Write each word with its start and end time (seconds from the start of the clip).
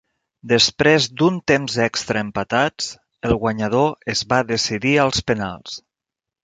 Després 0.51 1.05
d"un 1.19 1.37
temps 1.51 1.75
extra 1.85 2.23
empatats, 2.27 2.89
el 3.31 3.37
guanyador 3.45 3.95
es 4.17 4.29
va 4.33 4.45
decidir 4.55 4.99
als 5.07 5.25
penals. 5.31 5.83